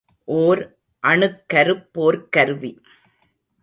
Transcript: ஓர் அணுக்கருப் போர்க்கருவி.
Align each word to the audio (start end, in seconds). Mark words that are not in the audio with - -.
ஓர் 0.27 0.61
அணுக்கருப் 1.03 1.85
போர்க்கருவி. 1.93 2.71